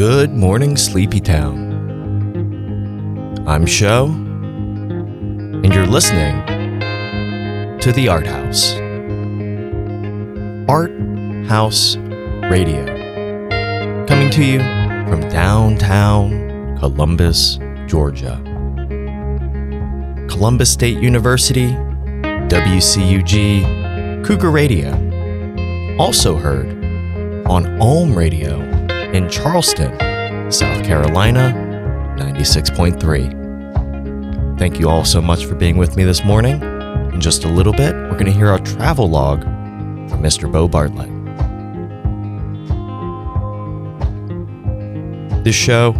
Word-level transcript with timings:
Good 0.00 0.32
morning, 0.32 0.78
Sleepy 0.78 1.20
Town. 1.20 1.68
I'm 3.46 3.66
Sho, 3.66 4.06
and 4.06 5.74
you're 5.74 5.84
listening 5.84 6.40
to 7.80 7.92
the 7.92 8.06
ArtHaus. 8.06 8.80
Art 10.70 10.90
House 11.50 11.96
Radio. 12.50 12.86
Coming 14.06 14.30
to 14.30 14.42
you 14.42 14.60
from 15.06 15.20
downtown 15.28 16.78
Columbus, 16.78 17.58
Georgia. 17.86 18.40
Columbus 20.30 20.72
State 20.72 20.96
University, 20.96 21.72
WCUG, 22.48 24.24
Cougar 24.24 24.50
Radio. 24.50 24.94
Also 25.98 26.36
heard 26.36 26.70
on 27.46 27.78
Ohm 27.82 28.16
Radio 28.16 28.69
in 29.12 29.28
Charleston, 29.28 29.90
South 30.52 30.84
Carolina, 30.84 31.52
96.3. 32.16 34.56
Thank 34.56 34.78
you 34.78 34.88
all 34.88 35.04
so 35.04 35.20
much 35.20 35.46
for 35.46 35.56
being 35.56 35.76
with 35.76 35.96
me 35.96 36.04
this 36.04 36.24
morning. 36.24 36.62
In 37.12 37.20
just 37.20 37.42
a 37.44 37.48
little 37.48 37.72
bit, 37.72 37.92
we're 37.92 38.12
going 38.12 38.26
to 38.26 38.32
hear 38.32 38.46
our 38.46 38.60
travel 38.60 39.10
log 39.10 39.42
from 39.42 40.22
Mr. 40.22 40.48
Bo 40.50 40.68
Bartlett. 40.68 41.10
This 45.42 45.56
show 45.56 45.92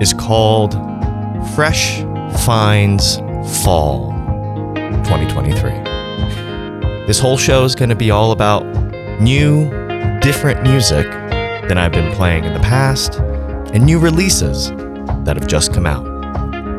is 0.00 0.12
called 0.12 0.74
Fresh 1.54 2.02
Finds 2.44 3.16
Fall 3.62 4.12
2023. 5.04 5.70
This 7.06 7.18
whole 7.18 7.38
show 7.38 7.64
is 7.64 7.74
going 7.74 7.88
to 7.88 7.96
be 7.96 8.10
all 8.10 8.32
about 8.32 8.66
new, 9.20 9.70
different 10.20 10.62
music 10.62 11.06
than 11.70 11.78
I've 11.78 11.92
been 11.92 12.12
playing 12.16 12.42
in 12.42 12.52
the 12.52 12.58
past 12.58 13.20
and 13.72 13.86
new 13.86 14.00
releases 14.00 14.70
that 15.22 15.36
have 15.36 15.46
just 15.46 15.72
come 15.72 15.86
out. 15.86 16.04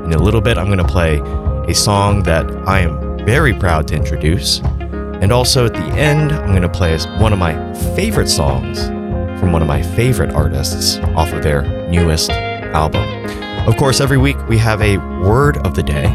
In 0.05 0.11
a 0.11 0.21
little 0.21 0.41
bit, 0.41 0.57
I'm 0.57 0.65
going 0.65 0.79
to 0.79 0.83
play 0.83 1.19
a 1.69 1.73
song 1.73 2.23
that 2.23 2.45
I 2.67 2.81
am 2.81 3.17
very 3.19 3.53
proud 3.53 3.87
to 3.87 3.95
introduce. 3.95 4.59
And 4.59 5.31
also 5.31 5.65
at 5.65 5.71
the 5.71 5.85
end, 5.93 6.33
I'm 6.33 6.49
going 6.49 6.61
to 6.61 6.67
play 6.67 6.97
one 7.19 7.31
of 7.31 7.39
my 7.39 7.73
favorite 7.95 8.27
songs 8.27 8.87
from 9.39 9.53
one 9.53 9.61
of 9.61 9.67
my 9.69 9.81
favorite 9.81 10.33
artists 10.33 10.97
off 11.15 11.31
of 11.31 11.41
their 11.41 11.61
newest 11.89 12.29
album. 12.29 13.07
Of 13.69 13.77
course, 13.77 14.01
every 14.01 14.17
week 14.17 14.45
we 14.49 14.57
have 14.57 14.81
a 14.81 14.97
word 15.25 15.65
of 15.65 15.73
the 15.73 15.83
day. 15.83 16.09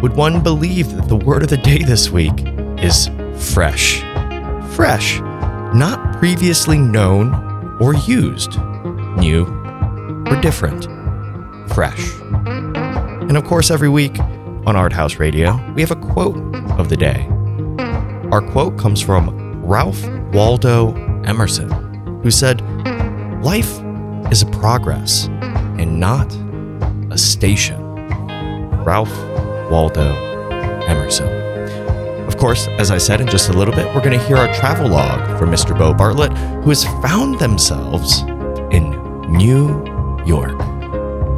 Would 0.00 0.16
one 0.16 0.42
believe 0.42 0.96
that 0.96 1.06
the 1.06 1.14
word 1.14 1.44
of 1.44 1.48
the 1.48 1.58
day 1.58 1.84
this 1.84 2.10
week 2.10 2.44
is 2.76 3.08
fresh? 3.54 4.00
Fresh, 4.74 5.20
not 5.72 6.16
previously 6.18 6.78
known 6.78 7.43
or 7.80 7.94
used, 7.94 8.58
new 9.16 9.44
or 10.26 10.40
different, 10.40 10.84
fresh. 11.72 12.14
And 12.20 13.36
of 13.36 13.44
course, 13.44 13.70
every 13.70 13.88
week 13.88 14.18
on 14.18 14.74
ArtHaus 14.74 15.18
Radio, 15.18 15.60
we 15.74 15.82
have 15.82 15.90
a 15.90 15.96
quote 15.96 16.36
of 16.78 16.88
the 16.88 16.96
day. 16.96 17.26
Our 18.30 18.42
quote 18.42 18.78
comes 18.78 19.00
from 19.00 19.62
Ralph 19.64 20.04
Waldo 20.32 20.94
Emerson, 21.24 21.70
who 22.22 22.30
said, 22.30 22.60
Life 23.42 23.80
is 24.30 24.42
a 24.42 24.46
progress 24.46 25.26
and 25.78 26.00
not 26.00 26.32
a 27.10 27.18
station. 27.18 27.80
Ralph 28.84 29.14
Waldo 29.70 30.14
Emerson. 30.86 31.43
Of 32.44 32.48
course, 32.48 32.68
as 32.78 32.90
I 32.90 32.98
said 32.98 33.22
in 33.22 33.26
just 33.26 33.48
a 33.48 33.54
little 33.54 33.74
bit, 33.74 33.86
we're 33.94 34.02
going 34.02 34.18
to 34.18 34.22
hear 34.26 34.36
our 34.36 34.54
travel 34.54 34.86
log 34.86 35.38
from 35.38 35.50
Mr. 35.50 35.76
Bo 35.76 35.94
Bartlett, 35.94 36.30
who 36.62 36.68
has 36.68 36.84
found 37.00 37.38
themselves 37.38 38.20
in 38.70 38.90
New 39.32 39.82
York. 40.26 40.58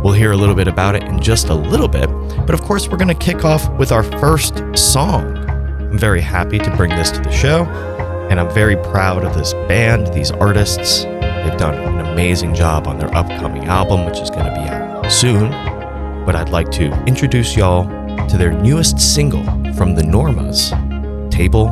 We'll 0.02 0.14
hear 0.14 0.32
a 0.32 0.36
little 0.36 0.56
bit 0.56 0.66
about 0.66 0.96
it 0.96 1.04
in 1.04 1.22
just 1.22 1.48
a 1.48 1.54
little 1.54 1.86
bit, 1.86 2.08
but 2.44 2.54
of 2.54 2.62
course, 2.62 2.88
we're 2.88 2.96
going 2.96 3.06
to 3.06 3.14
kick 3.14 3.44
off 3.44 3.70
with 3.78 3.92
our 3.92 4.02
first 4.18 4.64
song. 4.76 5.48
I'm 5.48 5.96
very 5.96 6.20
happy 6.20 6.58
to 6.58 6.76
bring 6.76 6.90
this 6.90 7.12
to 7.12 7.20
the 7.20 7.30
show, 7.30 7.66
and 8.28 8.40
I'm 8.40 8.52
very 8.52 8.74
proud 8.74 9.24
of 9.24 9.32
this 9.36 9.52
band, 9.68 10.12
these 10.12 10.32
artists. 10.32 11.04
They've 11.04 11.56
done 11.56 11.76
an 11.76 12.04
amazing 12.04 12.52
job 12.52 12.88
on 12.88 12.98
their 12.98 13.14
upcoming 13.14 13.66
album, 13.66 14.06
which 14.06 14.18
is 14.18 14.28
going 14.28 14.46
to 14.46 14.54
be 14.54 14.68
out 14.68 15.08
soon. 15.12 15.50
But 16.26 16.34
I'd 16.34 16.48
like 16.48 16.72
to 16.72 16.90
introduce 17.04 17.56
y'all 17.56 17.84
to 18.26 18.36
their 18.36 18.50
newest 18.50 18.98
single 18.98 19.44
from 19.74 19.94
the 19.94 20.02
Normas, 20.02 20.72
Table 21.36 21.68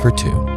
for 0.00 0.10
Two. 0.10 0.53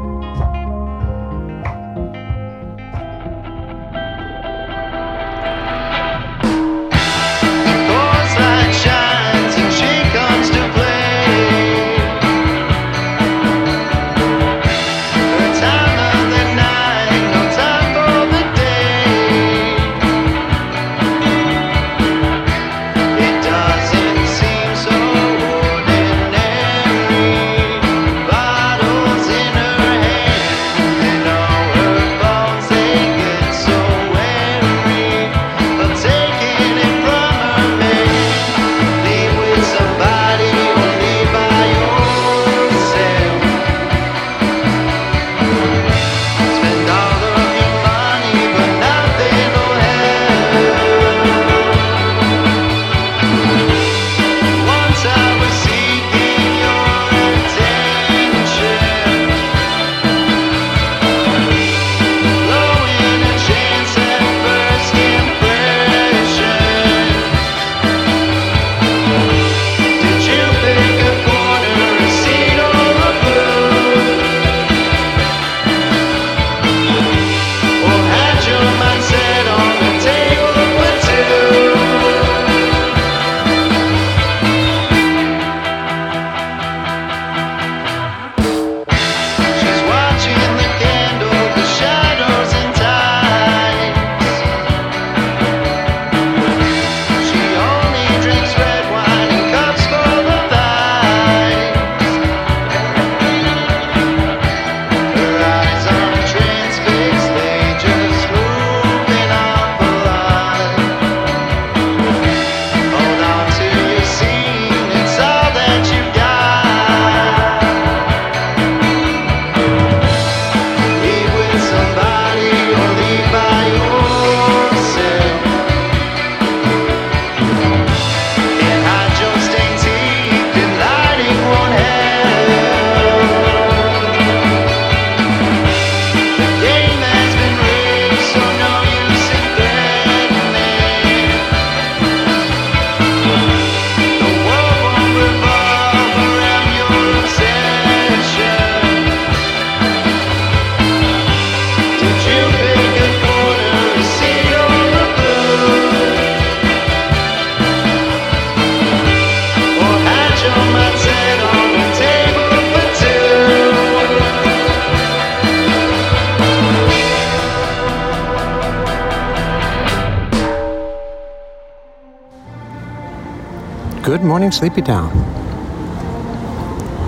Morning, 174.28 174.52
Sleepy 174.52 174.82
Town. 174.82 175.10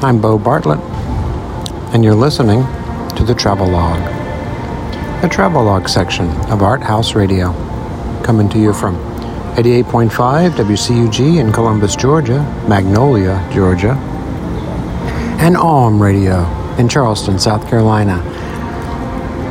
I'm 0.01 0.21
Bo 0.21 0.39
Bartlett, 0.39 0.79
and 1.93 2.01
you're 2.01 2.15
listening 2.15 2.61
to 3.17 3.25
the 3.25 3.35
Travelogue, 3.35 3.99
the 5.21 5.27
Travel 5.27 5.65
Log 5.65 5.89
section 5.89 6.27
of 6.49 6.59
ArtHaus 6.59 7.15
Radio, 7.15 7.51
coming 8.23 8.47
to 8.51 8.57
you 8.57 8.71
from 8.71 8.95
88.5 9.55 10.51
WCUG 10.51 11.39
in 11.41 11.51
Columbus, 11.51 11.97
Georgia, 11.97 12.41
Magnolia, 12.69 13.45
Georgia, 13.51 13.95
and 15.41 15.57
Ohm 15.57 16.01
Radio 16.01 16.45
in 16.77 16.87
Charleston, 16.87 17.37
South 17.37 17.69
Carolina. 17.69 18.21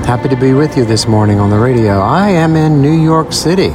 Happy 0.07 0.31
to 0.31 0.37
be 0.37 0.55
with 0.55 0.75
you 0.75 0.87
this 0.87 1.07
morning 1.07 1.39
on 1.39 1.51
the 1.51 1.59
radio. 1.59 2.01
I 2.01 2.31
am 2.31 2.57
in 2.57 2.81
New 2.81 2.99
York 2.99 3.31
City. 3.35 3.75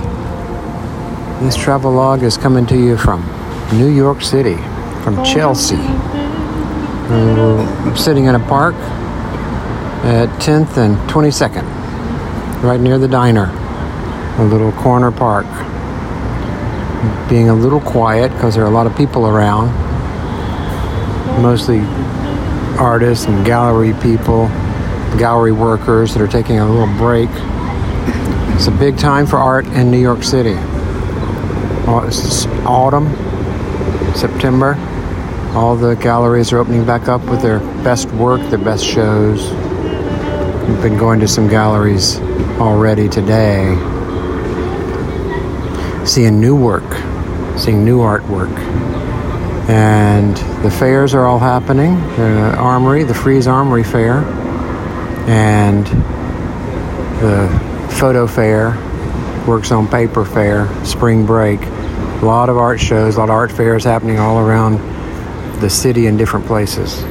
This 1.44 1.56
travel 1.56 1.92
log 1.92 2.24
is 2.24 2.38
coming 2.38 2.66
to 2.66 2.76
you 2.76 2.98
from 2.98 3.43
New 3.72 3.90
York 3.90 4.22
City, 4.22 4.56
from 5.04 5.20
oh, 5.20 5.26
Chelsea. 5.26 5.76
Uh, 5.78 7.66
I'm 7.86 7.98
sitting 7.98 8.26
in 8.26 8.36
a 8.36 8.40
park 8.48 8.76
at 10.06 10.28
10th 10.42 10.78
and 10.78 10.96
22nd, 11.10 11.64
right 12.64 12.80
near 12.80 12.98
the 13.00 13.08
diner, 13.08 13.50
a 14.40 14.44
little 14.44 14.72
corner 14.74 15.12
park. 15.12 15.46
Being 17.30 17.50
a 17.50 17.56
little 17.56 17.82
quiet 17.82 18.32
because 18.34 18.56
there 18.56 18.64
are 18.64 18.68
a 18.68 18.74
lot 18.74 18.86
of 18.86 18.96
people 18.96 19.28
around, 19.28 19.68
mostly 21.42 21.80
artists 22.80 23.26
and 23.26 23.46
gallery 23.46 23.94
people, 24.02 24.48
gallery 25.18 25.52
workers 25.52 26.14
that 26.14 26.22
are 26.22 26.28
taking 26.28 26.60
a 26.60 26.70
little 26.70 26.94
break. 26.98 27.30
It's 28.56 28.68
a 28.68 28.72
big 28.72 28.98
time 28.98 29.26
for 29.26 29.38
art 29.38 29.66
in 29.68 29.90
New 29.90 30.00
York 30.00 30.24
City. 30.24 30.54
Uh, 30.56 31.92
Au- 31.92 32.06
It's 32.08 32.46
autumn, 32.66 33.08
September. 34.16 34.76
All 35.54 35.76
the 35.76 35.96
galleries 35.96 36.52
are 36.52 36.58
opening 36.58 36.86
back 36.86 37.08
up 37.08 37.22
with 37.26 37.42
their 37.42 37.60
best 37.84 38.10
work, 38.12 38.42
their 38.50 38.58
best 38.58 38.86
shows. 38.86 39.52
We've 40.68 40.82
been 40.82 40.98
going 40.98 41.20
to 41.20 41.28
some 41.28 41.48
galleries 41.48 42.20
already 42.60 43.10
today, 43.10 43.76
seeing 46.06 46.40
new 46.40 46.56
work, 46.56 46.90
seeing 47.58 47.84
new 47.84 48.00
artwork. 48.00 48.52
And 49.70 50.36
the 50.64 50.72
fairs 50.72 51.14
are 51.14 51.26
all 51.26 51.40
happening. 51.40 51.96
The 52.16 52.56
Armory, 52.58 53.04
the 53.04 53.14
Frieze 53.14 53.48
Armory 53.48 53.84
Fair, 53.84 54.24
and 55.28 55.86
the 57.22 57.48
Photo 58.00 58.28
Fair, 58.28 58.78
Works 59.48 59.72
on 59.72 59.88
Paper 59.88 60.24
Fair, 60.26 60.68
Spring 60.86 61.26
Break. 61.26 61.60
A 62.24 62.26
lot 62.26 62.48
of 62.48 62.58
art 62.58 62.80
shows, 62.80 63.18
a 63.18 63.20
lot 63.20 63.26
of 63.26 63.32
art 63.32 63.52
fairs 63.52 63.84
happening 63.84 64.18
all 64.18 64.40
around 64.40 64.76
the 65.60 65.70
city 65.70 66.08
in 66.08 66.16
different 66.16 66.46
places. 66.46 67.04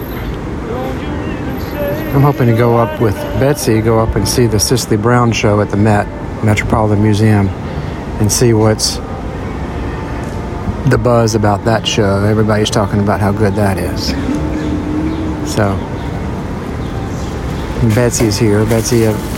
I'm 2.15 2.23
hoping 2.23 2.47
to 2.49 2.57
go 2.57 2.79
up 2.79 2.99
with 2.99 3.15
Betsy, 3.39 3.83
go 3.83 3.99
up 3.99 4.17
and 4.17 4.27
see 4.27 4.47
the 4.47 4.59
Cecily 4.59 4.97
Brown 4.97 5.31
show 5.31 5.61
at 5.61 5.69
the 5.69 5.77
Met, 5.77 6.07
Metropolitan 6.43 7.03
Museum, 7.03 7.49
and 8.21 8.33
see 8.33 8.55
what's 8.55 8.97
the 10.89 10.99
buzz 10.99 11.35
about 11.35 11.63
that 11.67 11.87
show. 11.87 12.25
Everybody's 12.25 12.71
talking 12.71 13.01
about 13.01 13.21
how 13.21 13.33
good 13.33 13.53
that 13.53 13.77
is. 13.77 14.07
So, 15.55 15.77
Betsy's 17.95 18.39
here. 18.39 18.65
Betsy, 18.65 19.05
uh, 19.05 19.32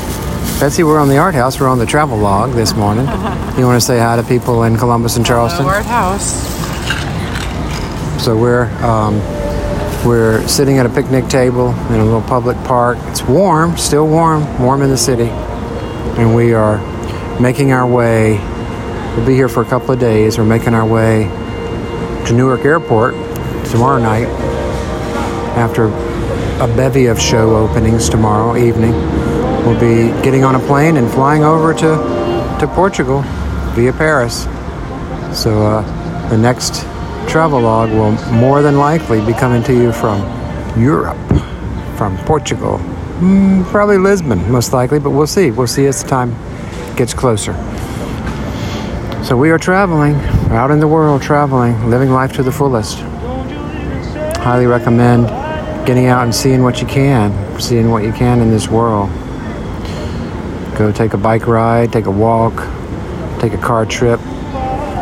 Betsy, 0.60 0.82
we're 0.84 0.98
on 1.00 1.08
the 1.08 1.14
ArtHaus. 1.14 1.60
We're 1.60 1.68
on 1.68 1.78
the 1.78 1.86
travel 1.86 2.16
log 2.16 2.52
this 2.52 2.74
morning. 2.74 3.06
You 3.54 3.64
want 3.66 3.80
to 3.80 3.86
say 3.86 4.00
hi 4.00 4.16
to 4.16 4.24
people 4.24 4.64
in 4.64 4.76
Columbus 4.76 5.16
and 5.16 5.24
Charleston? 5.24 5.64
ArtHaus. 5.64 6.20
So 8.20 8.36
we're 8.36 8.64
um, 8.82 9.14
we're 10.04 10.44
sitting 10.48 10.78
at 10.78 10.86
a 10.86 10.88
picnic 10.88 11.28
table 11.28 11.70
in 11.70 12.00
a 12.00 12.04
little 12.04 12.20
public 12.22 12.56
park. 12.64 12.98
It's 13.02 13.22
warm, 13.22 13.76
still 13.76 14.08
warm, 14.08 14.60
warm 14.60 14.82
in 14.82 14.90
the 14.90 14.96
city, 14.96 15.28
and 16.18 16.34
we 16.34 16.52
are 16.52 16.78
making 17.40 17.70
our 17.70 17.86
way. 17.86 18.38
We'll 19.16 19.24
be 19.24 19.34
here 19.34 19.48
for 19.48 19.62
a 19.62 19.66
couple 19.66 19.92
of 19.92 20.00
days. 20.00 20.36
We're 20.36 20.44
making 20.44 20.74
our 20.74 20.84
way 20.84 21.26
to 22.26 22.32
Newark 22.34 22.64
Airport 22.64 23.14
tomorrow 23.66 24.02
night 24.02 24.26
after 25.56 25.84
a 26.60 26.66
bevy 26.76 27.06
of 27.06 27.20
show 27.20 27.54
openings 27.54 28.08
tomorrow 28.08 28.56
evening. 28.56 28.94
We'll 29.64 29.80
be 29.80 30.08
getting 30.22 30.44
on 30.44 30.54
a 30.54 30.60
plane 30.60 30.96
and 30.96 31.10
flying 31.10 31.44
over 31.44 31.72
to 31.74 32.24
to 32.60 32.66
Portugal 32.68 33.22
via 33.74 33.92
Paris. 33.92 34.44
So 35.32 35.66
uh, 35.66 36.28
the 36.28 36.38
next 36.38 36.82
travelogue 37.28 37.90
will 37.90 38.12
more 38.32 38.62
than 38.62 38.78
likely 38.78 39.24
be 39.24 39.32
coming 39.32 39.62
to 39.64 39.72
you 39.72 39.92
from 39.92 40.20
Europe, 40.80 41.18
from 41.96 42.16
Portugal, 42.18 42.78
mm, 43.18 43.64
probably 43.66 43.98
Lisbon, 43.98 44.50
most 44.50 44.72
likely, 44.72 44.98
but 44.98 45.10
we'll 45.10 45.26
see. 45.26 45.50
We'll 45.50 45.66
see 45.66 45.86
as 45.86 46.02
the 46.02 46.08
time 46.08 46.34
gets 46.96 47.14
closer. 47.14 47.54
So 49.24 49.36
we 49.36 49.50
are 49.50 49.58
traveling, 49.58 50.14
out 50.50 50.70
in 50.70 50.80
the 50.80 50.88
world, 50.88 51.22
traveling, 51.22 51.90
living 51.90 52.10
life 52.10 52.32
to 52.34 52.42
the 52.42 52.52
fullest. 52.52 52.98
Highly 54.38 54.66
recommend 54.66 55.28
getting 55.86 56.06
out 56.06 56.24
and 56.24 56.34
seeing 56.34 56.62
what 56.62 56.80
you 56.80 56.86
can, 56.86 57.32
seeing 57.60 57.90
what 57.90 58.04
you 58.04 58.12
can 58.12 58.40
in 58.40 58.50
this 58.50 58.68
world. 58.68 59.10
Go 60.76 60.90
take 60.90 61.14
a 61.14 61.16
bike 61.16 61.46
ride, 61.46 61.92
take 61.92 62.06
a 62.06 62.10
walk, 62.10 62.54
take 63.40 63.52
a 63.52 63.58
car 63.58 63.86
trip, 63.86 64.18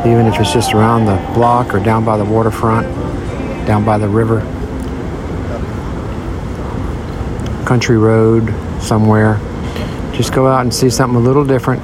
even 0.05 0.27
if 0.27 0.39
it's 0.39 0.53
just 0.53 0.75
around 0.75 1.07
the 1.07 1.17
block 1.33 1.75
or 1.75 1.81
down 1.81 2.05
by 2.05 2.19
the 2.19 2.25
waterfront, 2.25 2.87
down 3.67 3.83
by 3.83 3.97
the 3.97 4.09
river, 4.09 4.41
country 7.65 7.97
road 7.97 8.53
somewhere. 8.83 9.41
Just 10.13 10.35
go 10.35 10.47
out 10.47 10.61
and 10.61 10.75
see 10.75 10.91
something 10.91 11.17
a 11.17 11.21
little 11.21 11.45
different. 11.45 11.83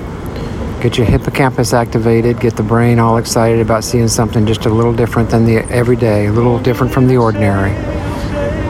Get 0.83 0.99
your 0.99 1.07
hippocampus 1.07 1.73
activated, 1.73 2.41
get 2.41 2.57
the 2.57 2.63
brain 2.63 2.99
all 2.99 3.17
excited 3.17 3.61
about 3.61 3.85
seeing 3.85 4.07
something 4.07 4.47
just 4.47 4.67
a 4.67 4.69
little 4.69 4.93
different 4.93 5.31
than 5.31 5.47
the 5.47 5.65
everyday, 5.73 6.27
a 6.27 6.33
little 6.33 6.59
different 6.59 6.93
from 6.93 7.07
the 7.07 7.17
ordinary. 7.17 7.73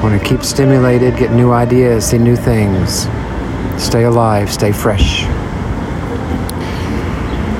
Want 0.00 0.20
to 0.20 0.24
keep 0.24 0.44
stimulated, 0.44 1.16
get 1.16 1.32
new 1.32 1.50
ideas, 1.50 2.06
see 2.06 2.18
new 2.18 2.36
things. 2.36 3.08
Stay 3.78 4.04
alive, 4.04 4.52
stay 4.52 4.72
fresh. 4.72 5.24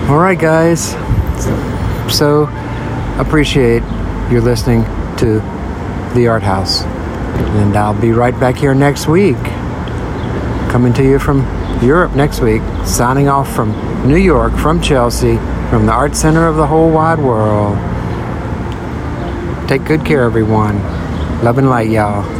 All 0.09 0.19
right, 0.19 0.39
guys. 0.39 0.93
So 2.13 2.49
appreciate 3.19 3.83
your 4.31 4.41
listening 4.41 4.85
to 5.19 5.41
The 6.15 6.27
ArtHaus. 6.27 6.85
And 7.61 7.77
I'll 7.77 7.99
be 7.99 8.13
right 8.13 8.39
back 8.41 8.57
here 8.57 8.75
next 8.75 9.07
week. 9.07 9.37
Coming 10.71 10.93
to 10.95 11.03
you 11.03 11.19
from 11.19 11.41
Europe 11.83 12.15
next 12.15 12.41
week. 12.41 12.63
Signing 12.85 13.29
off 13.29 13.55
from 13.55 13.73
New 14.09 14.17
York, 14.17 14.55
from 14.55 14.81
Chelsea, 14.81 15.37
from 15.71 15.87
the 15.87 15.93
art 15.93 16.17
center 16.17 16.47
of 16.47 16.57
the 16.57 16.67
whole 16.67 16.91
wide 16.91 17.19
world. 17.19 17.77
Take 19.69 19.85
good 19.85 20.05
care, 20.05 20.25
everyone. 20.25 20.83
Love 21.45 21.59
and 21.59 21.69
light, 21.69 21.91
y'all. 21.91 22.38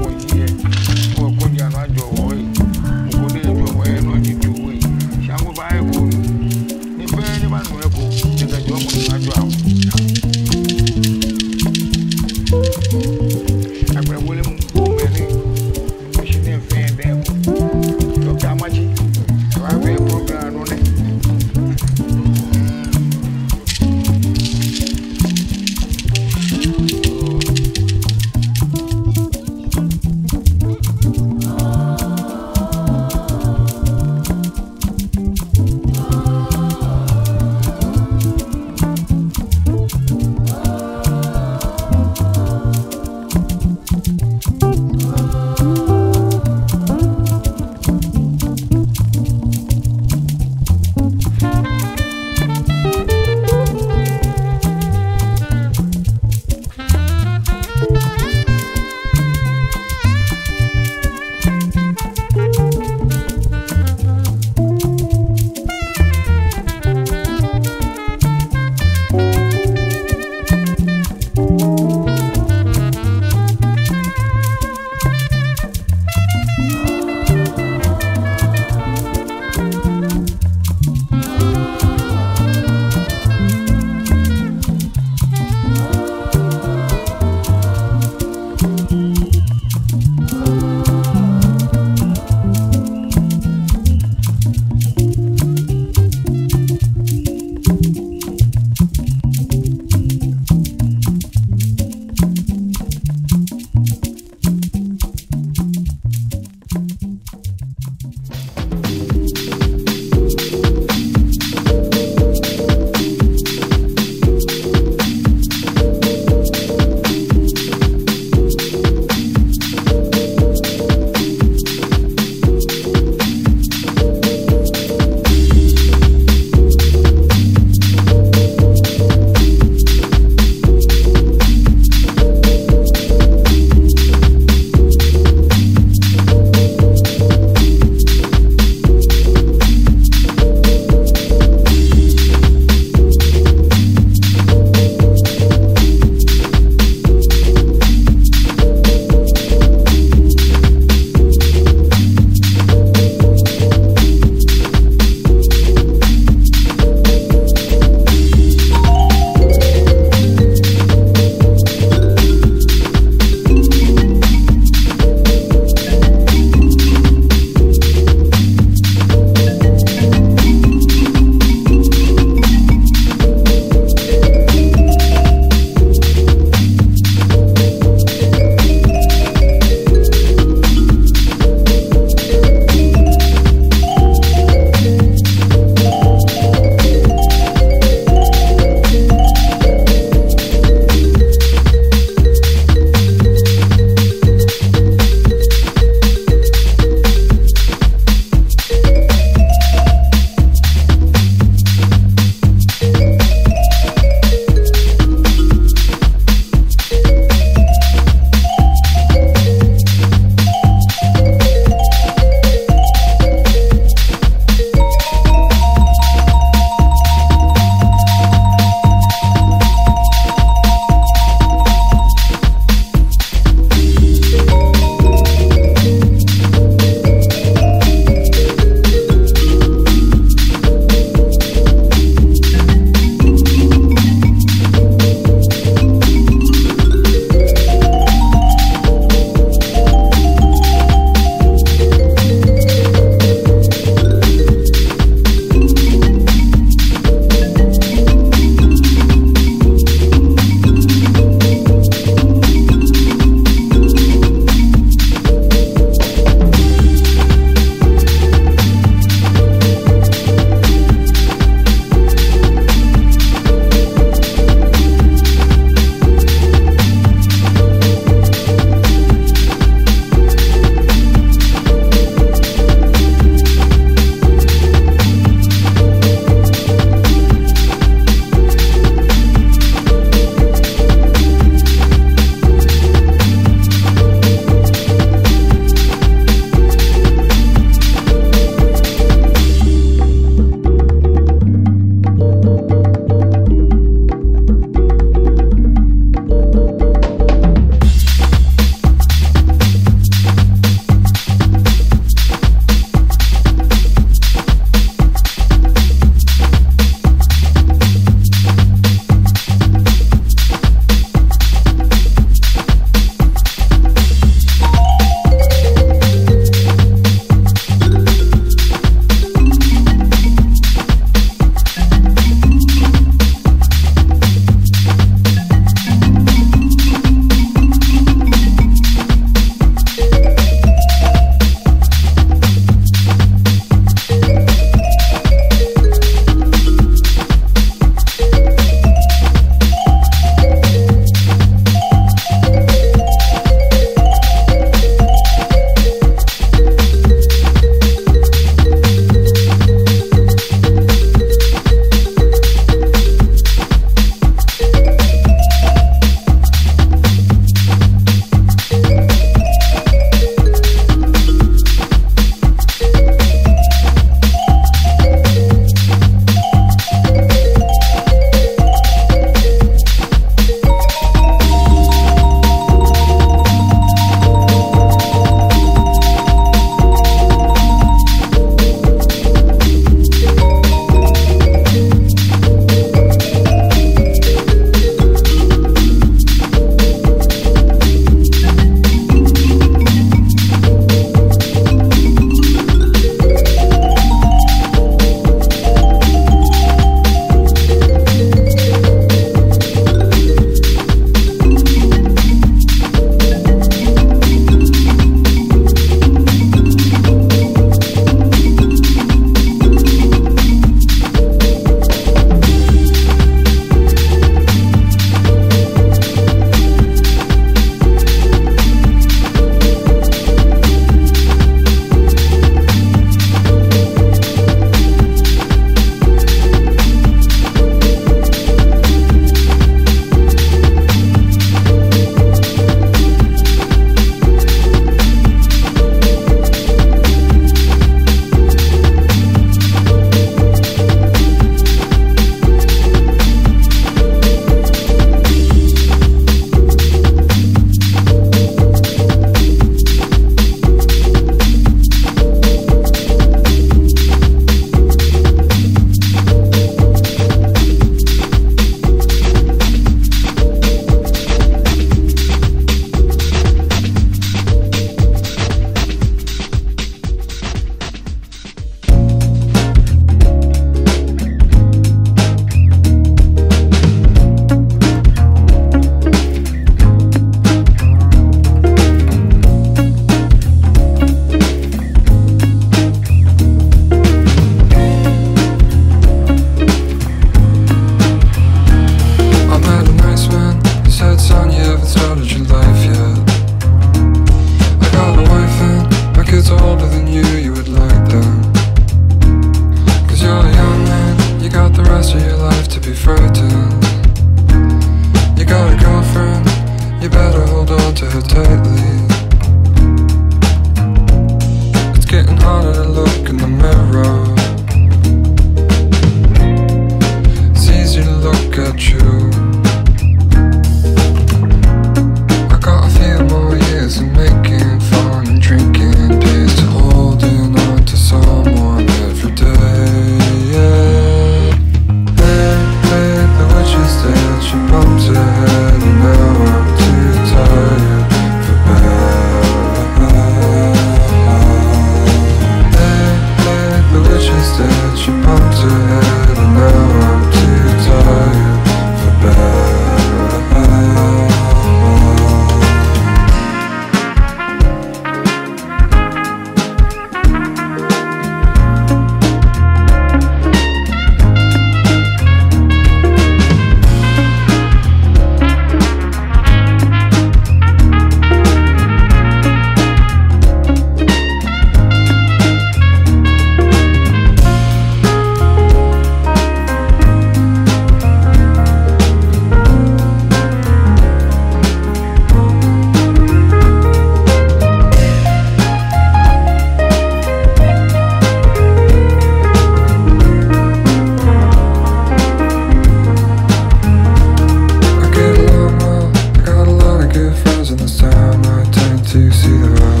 To 599.59 600.00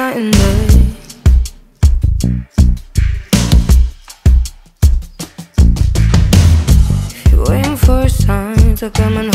Night. 0.00 0.16
If 7.12 7.32
you're 7.32 7.44
waiting 7.44 7.76
for 7.76 8.00
a 8.00 8.08
sign 8.08 8.76
to 8.76 8.88
come 8.88 9.18
and 9.18 9.29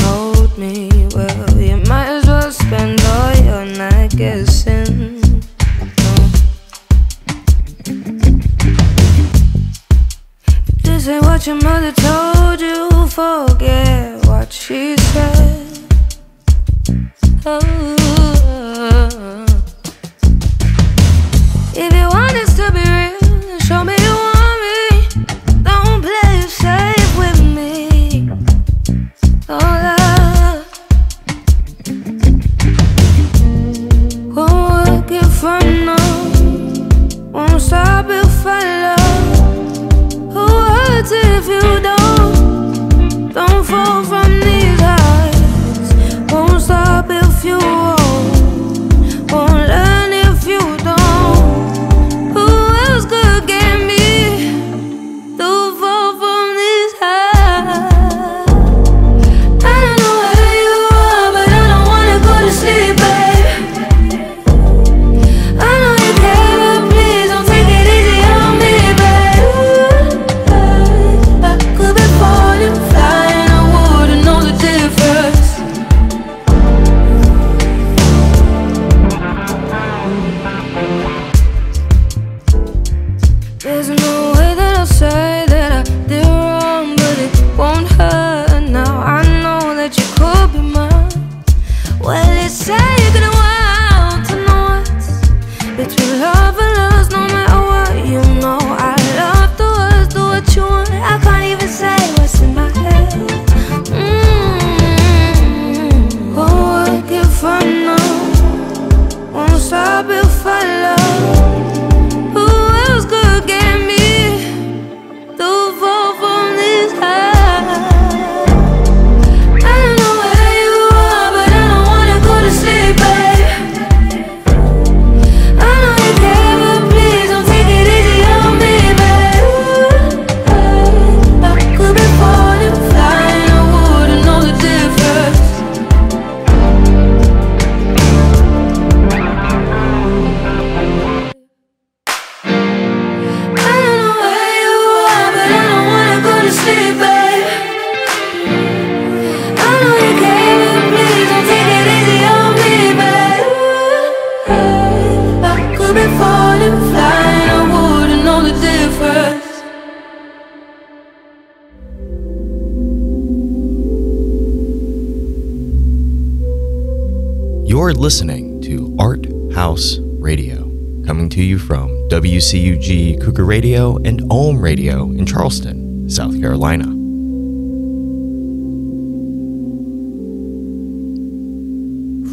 WCUG 172.36 173.24
Cougar 173.24 173.46
Radio 173.46 173.96
and 174.04 174.22
Ohm 174.30 174.60
Radio 174.60 175.04
in 175.04 175.26
Charleston, 175.26 176.10
South 176.10 176.38
Carolina. 176.42 176.84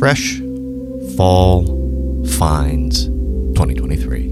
Fresh 0.00 0.40
Fall 1.16 1.66
Finds 2.36 3.04
2023. 3.54 4.26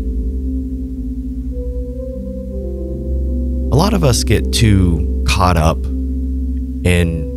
A 3.71 3.77
lot 3.77 3.95
of 3.95 4.03
us 4.03 4.25
get 4.25 4.53
too 4.53 5.25
caught 5.29 5.57
up 5.57 5.79
in 6.85 7.31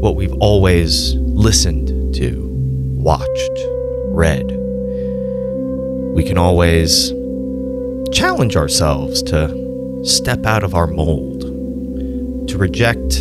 what 0.00 0.16
we've 0.16 0.32
always 0.40 1.16
listened 1.16 2.14
to, 2.14 2.48
watched, 2.96 3.58
read. 4.06 4.46
We 6.14 6.24
can 6.24 6.38
always 6.38 7.12
challenge 8.18 8.56
ourselves 8.56 9.22
to 9.22 10.02
step 10.02 10.44
out 10.44 10.64
of 10.64 10.74
our 10.74 10.88
mold, 10.88 11.40
to 12.48 12.58
reject, 12.58 13.18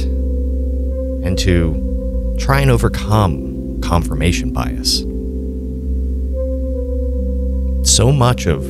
and 1.23 1.37
to 1.37 2.35
try 2.39 2.61
and 2.61 2.71
overcome 2.71 3.79
confirmation 3.81 4.51
bias. 4.51 5.01
So 7.87 8.11
much 8.11 8.47
of 8.47 8.63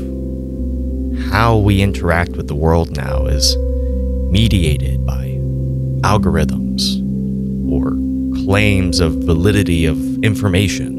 how 1.32 1.56
we 1.60 1.82
interact 1.82 2.32
with 2.32 2.50
the 2.50 2.56
world 2.56 2.94
now 2.98 3.28
is 3.28 3.56
mediated 4.30 5.06
by 5.06 5.28
algorithms 6.02 7.00
or 7.72 7.92
claims 8.44 9.00
of 9.00 9.14
validity 9.14 9.86
of 9.86 9.98
information. 10.26 10.98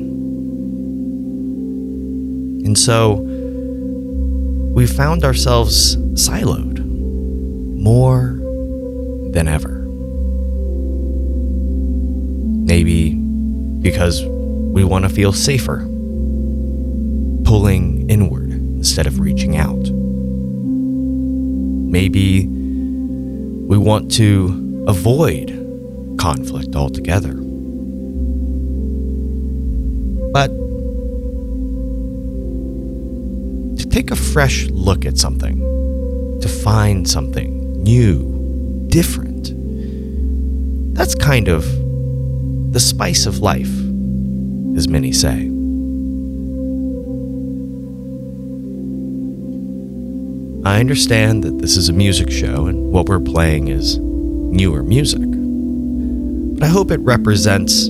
And 2.64 2.78
so 2.78 3.27
we 4.78 4.86
found 4.86 5.24
ourselves 5.24 5.96
siloed 6.14 6.78
more 7.82 8.38
than 9.32 9.48
ever. 9.48 9.84
Maybe 12.64 13.16
because 13.82 14.24
we 14.24 14.84
want 14.84 15.02
to 15.02 15.08
feel 15.08 15.32
safer, 15.32 15.78
pulling 17.42 18.08
inward 18.08 18.52
instead 18.52 19.08
of 19.08 19.18
reaching 19.18 19.56
out. 19.56 19.84
Maybe 21.90 22.46
we 22.46 23.78
want 23.78 24.12
to 24.12 24.84
avoid 24.86 25.48
conflict 26.20 26.76
altogether. 26.76 27.37
Take 33.98 34.12
a 34.12 34.16
fresh 34.16 34.68
look 34.68 35.04
at 35.04 35.18
something, 35.18 35.58
to 36.40 36.46
find 36.46 37.10
something 37.10 37.82
new, 37.82 38.86
different, 38.86 39.52
that's 40.94 41.16
kind 41.16 41.48
of 41.48 41.64
the 42.72 42.78
spice 42.78 43.26
of 43.26 43.40
life, 43.40 43.74
as 44.76 44.86
many 44.86 45.10
say. 45.10 45.50
I 50.64 50.78
understand 50.78 51.42
that 51.42 51.58
this 51.58 51.76
is 51.76 51.88
a 51.88 51.92
music 51.92 52.30
show 52.30 52.66
and 52.66 52.92
what 52.92 53.08
we're 53.08 53.18
playing 53.18 53.66
is 53.66 53.98
newer 53.98 54.84
music. 54.84 55.28
But 56.54 56.62
I 56.62 56.68
hope 56.68 56.92
it 56.92 57.00
represents 57.00 57.88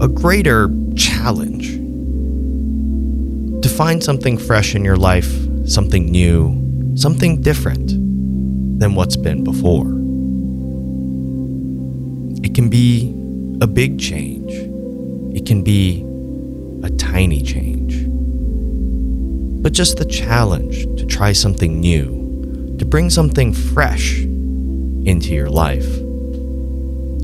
a 0.00 0.06
greater 0.06 0.70
challenge 0.94 1.79
find 3.80 4.04
something 4.04 4.36
fresh 4.36 4.74
in 4.74 4.84
your 4.84 4.98
life, 4.98 5.32
something 5.64 6.04
new, 6.04 6.92
something 6.96 7.40
different 7.40 7.88
than 8.78 8.94
what's 8.94 9.16
been 9.16 9.42
before. 9.42 9.86
It 12.44 12.54
can 12.54 12.68
be 12.68 13.08
a 13.62 13.66
big 13.66 13.98
change, 13.98 14.52
it 15.34 15.46
can 15.46 15.64
be 15.64 16.04
a 16.82 16.90
tiny 16.90 17.40
change. 17.40 18.04
But 19.62 19.72
just 19.72 19.96
the 19.96 20.04
challenge 20.04 20.84
to 21.00 21.06
try 21.06 21.32
something 21.32 21.80
new, 21.80 22.76
to 22.78 22.84
bring 22.84 23.08
something 23.08 23.54
fresh 23.54 24.18
into 24.18 25.32
your 25.32 25.48
life, 25.48 25.88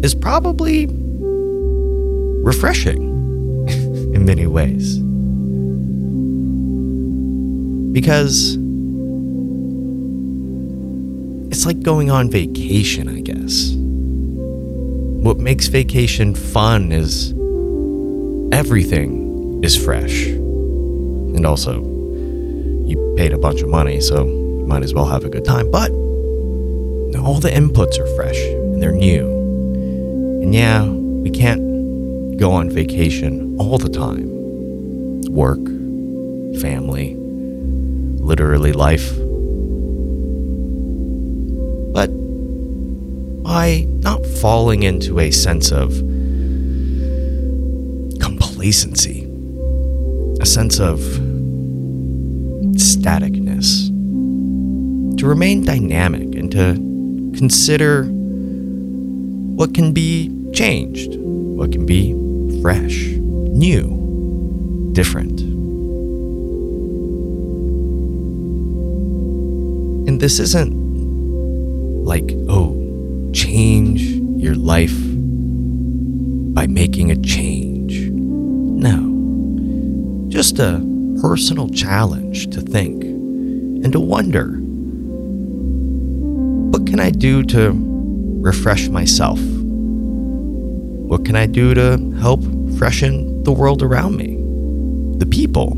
is 0.03 0.15
probably 0.15 0.87
refreshing 2.51 3.03
in 4.15 4.25
many 4.25 4.47
ways. 4.47 5.06
Because 7.97 8.59
it's 11.51 11.65
like 11.65 11.81
going 11.81 12.11
on 12.11 12.31
vacation, 12.31 13.09
I 13.09 13.23
guess. 13.23 13.73
What 15.25 15.39
makes 15.39 15.69
vacation 15.69 16.35
fun 16.35 16.93
is 16.93 17.33
everything 18.53 19.65
is 19.65 19.83
fresh. 19.83 20.27
And 20.27 21.47
also, 21.47 21.81
you 22.85 23.15
paid 23.17 23.33
a 23.33 23.39
bunch 23.39 23.63
of 23.63 23.71
money, 23.71 24.03
so 24.03 24.27
you 24.27 24.67
might 24.67 24.83
as 24.83 24.93
well 24.93 25.07
have 25.07 25.25
a 25.25 25.31
good 25.31 25.47
time. 25.47 25.71
But 25.71 25.91
all 27.17 27.41
the 27.41 27.49
inputs 27.49 27.99
are 27.99 28.15
fresh 28.15 28.39
and 28.39 28.83
they're 28.83 28.93
new. 28.93 29.27
And 30.43 30.55
yeah, 30.55 30.85
we 30.85 31.31
can't 31.31 32.37
go 32.37 32.53
on 32.53 32.69
vacation 32.69 33.57
all 33.59 33.79
the 33.79 33.89
time. 33.89 34.27
Work, 35.33 35.65
family, 36.61 37.17
literally 38.27 38.73
life. 38.73 39.09
But 41.95 42.09
by 43.43 43.87
not 44.01 44.27
falling 44.27 44.83
into 44.83 45.21
a 45.21 45.31
sense 45.31 45.71
of 45.71 45.95
complacency, 48.21 49.23
a 50.41 50.47
sense 50.47 50.81
of 50.81 50.99
staticness, 52.77 53.89
to 55.19 55.27
remain 55.27 55.65
dynamic 55.65 56.35
and 56.35 56.51
to 56.51 56.75
consider 57.39 58.05
what 59.57 59.73
can 59.73 59.93
be 59.93 60.31
changed, 60.53 61.17
what 61.17 61.73
can 61.73 61.87
be 61.87 62.13
fresh, 62.61 63.07
new, 63.07 64.91
different. 64.93 65.36
And 70.17 70.21
this 70.23 70.41
isn't 70.41 70.73
like, 72.07 72.33
oh, 72.49 72.73
change 73.35 74.01
your 74.41 74.55
life 74.55 74.97
by 76.55 76.67
making 76.67 77.11
a 77.11 77.17
change. 77.17 78.09
No. 78.09 79.13
Just 80.31 80.59
a 80.59 80.81
personal 81.21 81.69
challenge 81.69 82.49
to 82.55 82.63
think 82.63 83.05
and 83.05 83.93
to 83.93 84.01
wonder 84.01 84.53
what 86.71 86.87
can 86.87 86.99
I 86.99 87.11
do 87.11 87.43
to 87.43 87.73
refresh 88.41 88.89
myself? 88.89 89.39
What 89.39 91.27
can 91.27 91.37
I 91.37 91.45
do 91.45 91.75
to 91.75 91.99
help 92.23 92.43
freshen 92.79 93.43
the 93.43 93.53
world 93.53 93.83
around 93.83 94.17
me? 94.17 94.39
The 95.19 95.27
people 95.27 95.77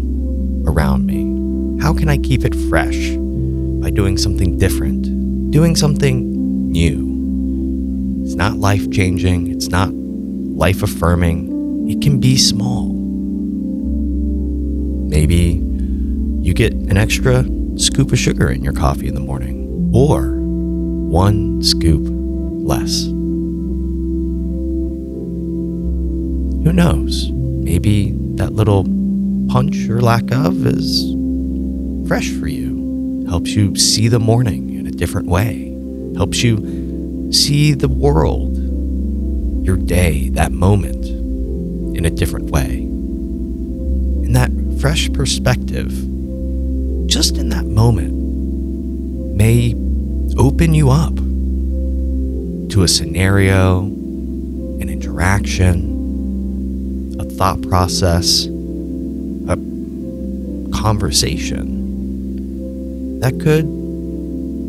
around 0.64 1.07
me? 1.07 1.82
How 1.82 1.93
can 1.93 2.09
I 2.09 2.18
keep 2.18 2.45
it 2.45 2.55
fresh? 2.70 3.18
Doing 3.99 4.17
something 4.17 4.59
different, 4.59 5.51
doing 5.51 5.75
something 5.75 6.71
new. 6.71 8.23
It's 8.23 8.37
not 8.37 8.57
life 8.57 8.89
changing, 8.93 9.51
it's 9.51 9.67
not 9.71 9.91
life 9.93 10.85
affirming. 10.85 11.91
It 11.91 12.01
can 12.01 12.21
be 12.21 12.37
small. 12.37 12.93
Maybe 15.09 15.61
you 16.41 16.55
get 16.55 16.75
an 16.75 16.97
extra 16.97 17.45
scoop 17.77 18.13
of 18.13 18.21
sugar 18.21 18.49
in 18.49 18.63
your 18.63 18.73
coffee 18.73 19.09
in 19.09 19.15
the 19.17 19.21
morning, 19.21 19.91
or 19.93 20.39
one 21.11 21.61
scoop 21.61 22.07
less. 22.09 23.03
Who 26.63 26.73
knows? 26.73 27.33
Maybe 27.33 28.13
that 28.37 28.53
little 28.53 28.85
punch 29.49 29.89
or 29.89 30.01
lack 30.01 30.31
of 30.31 30.65
is 30.67 31.17
fresh 32.07 32.31
for 32.31 32.47
you, 32.47 32.68
helps 33.29 33.51
you 33.51 33.76
see 33.76 34.09
the 34.09 34.18
morning 34.18 34.74
in 34.74 34.87
a 34.87 34.91
different 34.91 35.29
way, 35.29 35.76
helps 36.16 36.43
you 36.43 37.31
see 37.33 37.74
the 37.74 37.89
world, 37.89 38.57
your 39.64 39.76
day, 39.76 40.31
that 40.31 40.51
moment 40.51 41.05
in 41.97 42.05
a 42.05 42.11
different 42.11 42.51
way. 42.51 42.79
And 44.24 44.35
that 44.35 44.51
fresh 44.81 45.12
perspective, 45.12 45.91
just 47.07 47.37
in 47.37 47.51
that 47.51 47.66
moment, 47.66 48.14
may 49.37 49.74
open 50.39 50.74
you 50.74 50.91
up 50.91 51.16
to 52.70 52.83
a 52.83 52.89
scenario, 52.89 53.81
an 53.81 54.89
interaction, 54.89 55.97
a 57.20 57.24
thought 57.24 57.61
process, 57.62 58.47
a 58.47 59.57
conversation 60.72 61.78
that 63.21 63.39
could 63.41 63.66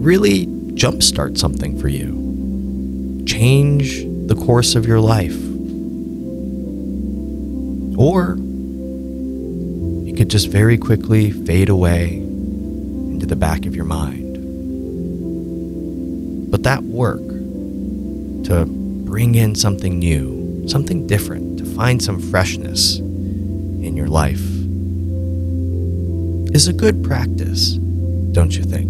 really 0.03 0.47
jumpstart 0.75 1.37
something 1.37 1.79
for 1.79 1.87
you, 1.87 3.23
change 3.25 4.03
the 4.27 4.35
course 4.35 4.75
of 4.75 4.85
your 4.85 4.99
life. 4.99 5.37
Or 7.97 8.37
it 10.07 10.17
could 10.17 10.29
just 10.29 10.47
very 10.47 10.77
quickly 10.77 11.31
fade 11.31 11.69
away 11.69 12.15
into 12.17 13.25
the 13.25 13.35
back 13.35 13.65
of 13.65 13.75
your 13.75 13.85
mind. 13.85 14.37
But 16.49 16.63
that 16.63 16.83
work 16.83 17.27
to 18.45 18.65
bring 18.65 19.35
in 19.35 19.53
something 19.55 19.99
new, 19.99 20.67
something 20.67 21.05
different, 21.07 21.59
to 21.59 21.65
find 21.65 22.01
some 22.01 22.19
freshness 22.19 22.99
in 22.99 23.95
your 23.95 24.07
life 24.07 24.39
is 26.55 26.67
a 26.67 26.73
good 26.73 27.03
practice, 27.03 27.77
don't 28.31 28.55
you 28.55 28.63
think? 28.63 28.88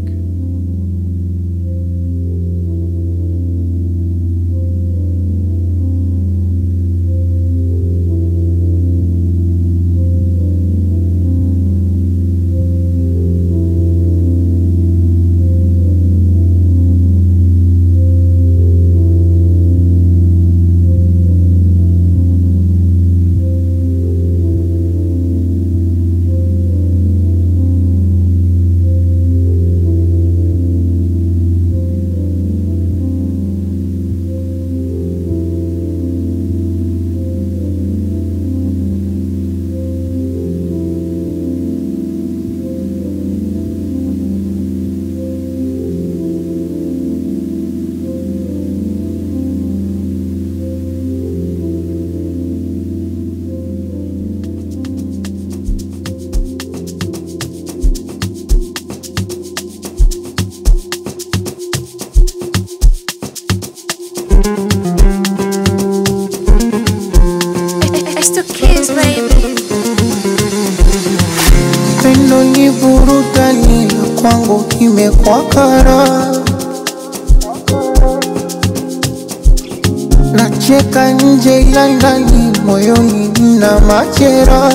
nje 81.39 81.61
ilailai 81.61 82.25
moyoni 82.65 83.29
na 83.59 83.79
machera 83.79 84.71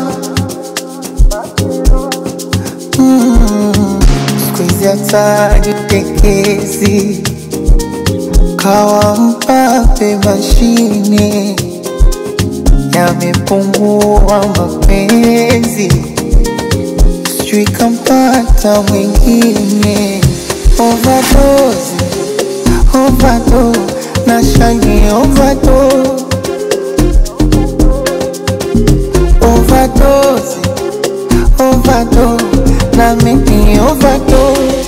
hmm, 2.97 3.73
sikuizi 4.47 4.85
hatari 4.85 5.75
tekezi 5.89 7.23
kawa 8.57 9.17
mpape 9.17 10.17
mashine 10.17 11.57
yamepungua 12.95 14.47
mapenzi. 14.59 15.93
Sijui 17.39 17.65
kampata 17.65 18.83
mwingine. 18.83 20.21
Ovadozi 20.79 21.95
ovado 22.95 23.73
na 24.27 24.43
shani 24.45 25.03
ovado 25.13 26.05
overdose 29.85 30.57
overdose 31.59 32.45
na 32.97 33.15
mimi 33.15 33.79
overdose 33.81 34.85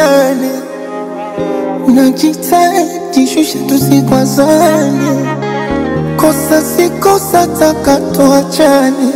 tublokiane, 0.00 0.50
najitahidi 1.94 3.26
shusha 3.26 3.58
tusikwazane, 3.68 5.26
kosa 6.16 6.62
si 6.62 6.90
kosa 6.90 7.46
taka 7.46 7.96
tuachane, 7.96 9.12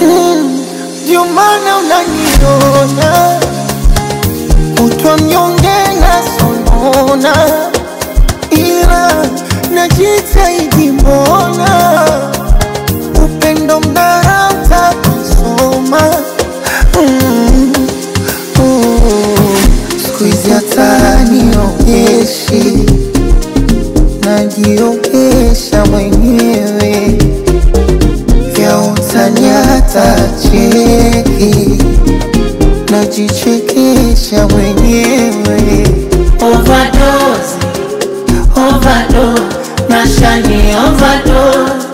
Hmm, 0.00 0.60
ndio 1.04 1.24
maana 1.24 1.76
unaniona. 1.78 3.38
Kutwa 4.80 5.16
mnyonge 5.16 5.78
na 6.00 6.22
sonona, 6.38 7.34
ila 8.50 9.12
najitahidi 9.74 10.90
mbona? 10.92 12.04
Upendo 13.24 13.80
mnarata 13.80 14.94
kusoma 15.02 16.00
hata 20.78 21.24
najiogesha 24.24 25.84
mwenyewe. 25.90 27.18
Vya 28.54 28.78
utani 28.78 29.48
cheki 30.42 31.82
najichekesha 32.90 34.48
mwenyewe. 34.48 35.86
Overdose, 36.42 37.54
overdose, 38.56 39.42
nashani 39.88 40.62
overdose. 40.86 41.88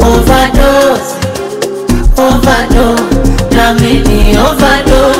Overdose, 0.00 1.14
overdose, 2.18 3.02
na 3.56 3.74
mimi 3.74 4.36
overdose. 4.38 5.13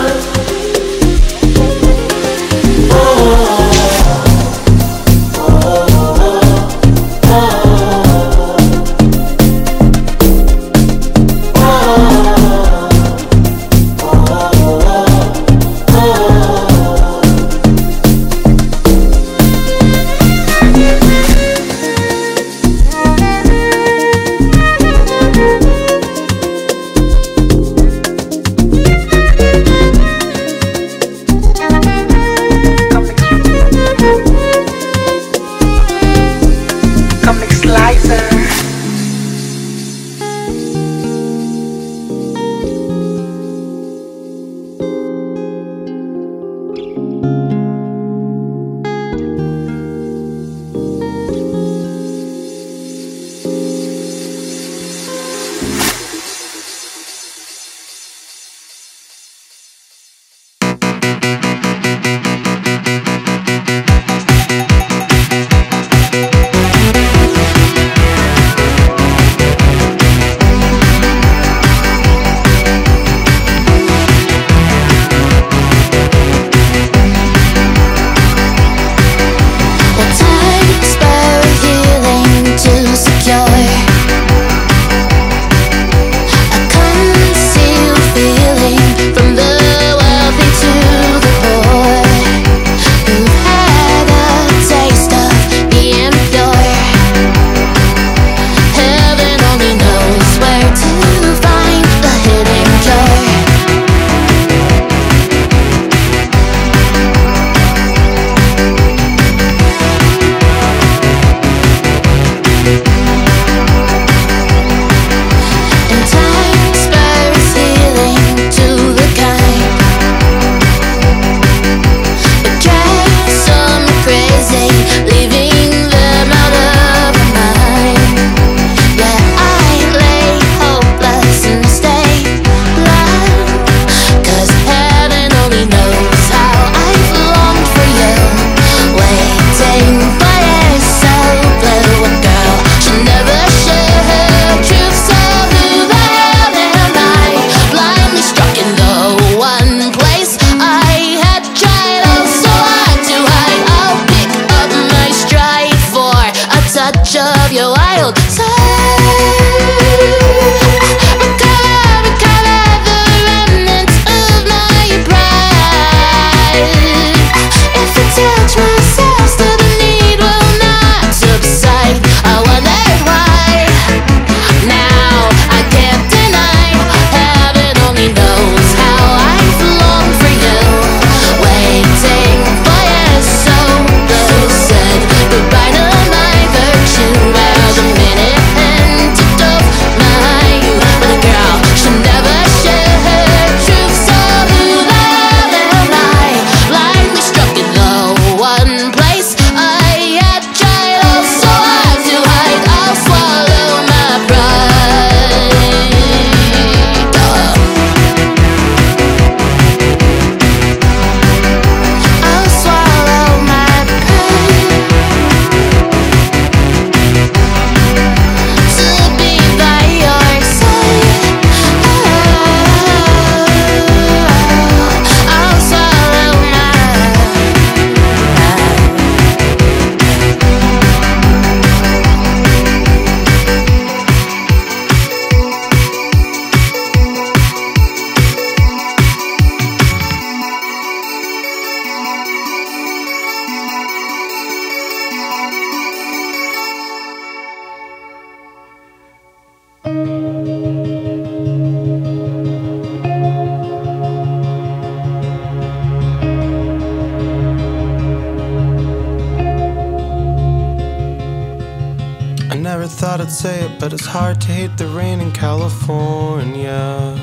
But 263.84 263.92
it's 263.92 264.06
hard 264.06 264.40
to 264.40 264.50
hate 264.50 264.74
the 264.78 264.86
rain 264.86 265.20
in 265.20 265.30
California. 265.30 267.14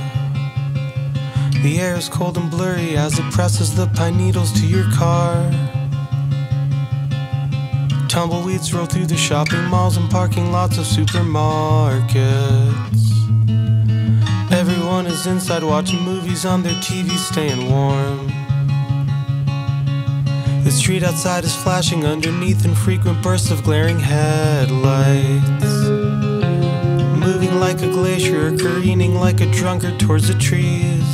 The 1.64 1.80
air 1.80 1.96
is 1.96 2.08
cold 2.08 2.38
and 2.38 2.52
blurry 2.52 2.96
as 2.96 3.18
it 3.18 3.26
presses 3.32 3.74
the 3.76 3.88
pine 3.96 4.16
needles 4.16 4.52
to 4.62 4.68
your 4.68 4.88
car. 4.92 5.34
Tumbleweeds 8.08 8.72
roll 8.76 8.86
through 8.86 9.08
the 9.08 9.18
shopping 9.18 9.64
malls 9.64 9.98
and 9.98 10.08
parking 10.12 10.52
lots 10.52 10.78
of 10.78 10.86
supermarkets. 10.86 12.06
Everyone 14.52 15.08
is 15.08 15.26
inside 15.26 15.64
watching 15.64 16.04
movies 16.04 16.46
on 16.46 16.62
their 16.62 16.76
TV, 16.76 17.10
staying 17.18 17.72
warm. 17.72 18.28
The 20.64 20.72
street 20.72 21.02
outside 21.02 21.44
is 21.44 21.56
flashing 21.56 22.06
underneath 22.06 22.66
infrequent 22.66 23.24
bursts 23.24 23.50
of 23.50 23.64
glaring 23.64 24.00
headlights. 24.00 25.81
Like 27.62 27.84
a 27.84 27.92
glacier, 27.92 28.58
careening 28.58 29.14
like 29.14 29.40
a 29.40 29.46
drunkard 29.46 30.00
towards 30.00 30.28
the 30.28 30.34
trees. 30.34 31.08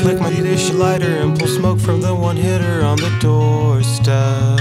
Flick 0.00 0.18
my 0.18 0.34
dish 0.34 0.70
lighter 0.72 1.06
and 1.22 1.38
pull 1.38 1.46
smoke 1.46 1.78
from 1.78 2.00
the 2.00 2.12
one 2.12 2.36
hitter 2.36 2.82
on 2.82 2.96
the 2.96 3.16
doorstep. 3.20 4.58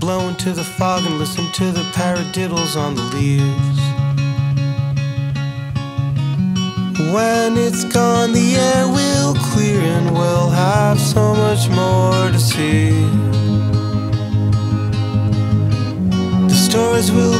Blow 0.00 0.28
into 0.28 0.50
the 0.52 0.64
fog 0.64 1.06
and 1.06 1.20
listen 1.20 1.46
to 1.52 1.70
the 1.70 1.84
paradiddles 1.92 2.76
on 2.76 2.96
the 2.96 3.02
leaves. 3.14 3.78
When 7.14 7.56
it's 7.56 7.84
gone, 7.84 8.32
the 8.32 8.56
air 8.56 8.88
will 8.88 9.34
clear 9.52 9.80
and 9.80 10.12
we'll 10.12 10.50
have 10.50 11.00
so 11.00 11.32
much 11.34 11.68
more 11.68 12.28
to 12.32 12.40
see. 12.40 12.90
The 16.48 16.54
stores 16.54 17.12
will 17.12 17.38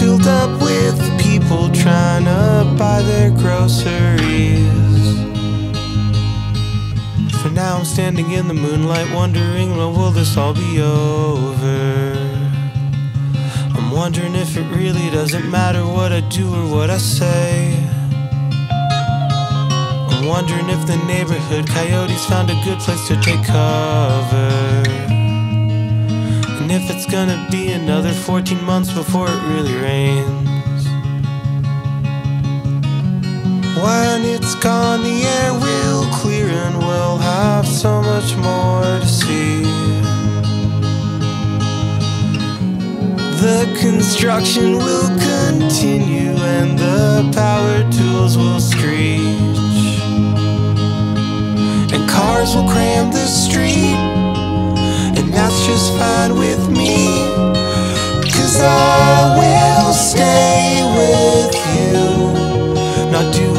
filled 0.00 0.26
up 0.26 0.62
with 0.62 0.98
people 1.20 1.68
trying 1.72 2.24
to 2.24 2.74
buy 2.78 3.02
their 3.02 3.30
groceries. 3.30 4.56
For 7.42 7.50
now, 7.50 7.76
I'm 7.76 7.84
standing 7.84 8.30
in 8.30 8.48
the 8.48 8.54
moonlight, 8.54 9.12
wondering 9.12 9.76
when 9.76 9.92
will 9.92 10.10
this 10.10 10.38
all 10.38 10.54
be 10.54 10.80
over. 10.80 12.14
I'm 13.76 13.90
wondering 13.90 14.34
if 14.36 14.56
it 14.56 14.66
really 14.74 15.10
doesn't 15.10 15.50
matter 15.50 15.84
what 15.84 16.12
I 16.12 16.20
do 16.30 16.46
or 16.48 16.66
what 16.74 16.88
I 16.88 16.96
say. 16.96 17.76
I'm 20.12 20.26
wondering 20.26 20.70
if 20.70 20.86
the 20.86 20.96
neighborhood 21.06 21.66
coyotes 21.68 22.24
found 22.24 22.48
a 22.48 22.58
good 22.64 22.78
place 22.78 23.06
to 23.08 23.20
take 23.20 23.44
cover. 23.44 24.69
And 26.70 26.84
if 26.84 26.88
it's 26.88 27.06
gonna 27.06 27.48
be 27.50 27.72
another 27.72 28.12
14 28.12 28.64
months 28.64 28.92
before 28.92 29.26
it 29.28 29.42
really 29.48 29.74
rains. 29.74 30.84
When 33.76 34.24
it's 34.24 34.54
gone, 34.54 35.02
the 35.02 35.24
air 35.24 35.52
will 35.52 36.04
clear 36.12 36.46
and 36.46 36.78
we'll 36.78 37.18
have 37.18 37.66
so 37.66 38.00
much 38.00 38.36
more 38.36 38.82
to 39.00 39.08
see. 39.08 39.62
The 43.42 43.66
construction 43.80 44.76
will 44.76 45.08
continue 45.18 46.36
and 46.56 46.78
the 46.78 47.32
power 47.34 47.90
tools 47.90 48.38
will 48.38 48.60
screech. 48.60 49.18
And 51.92 52.08
cars 52.08 52.54
will 52.54 52.68
cram 52.68 53.10
the 53.10 53.26
street. 53.26 54.09
Just 55.70 55.96
fine 55.96 56.34
with 56.34 56.68
me. 56.68 57.06
Cause 58.24 58.60
I 58.60 59.36
will 59.38 59.92
stay 59.92 60.82
with 60.98 61.54
you. 61.76 63.12
Not 63.12 63.32
do 63.32 63.49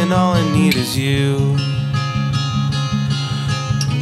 and 0.00 0.14
all 0.14 0.32
I 0.32 0.42
need 0.52 0.76
is 0.76 0.96
you. 0.96 1.56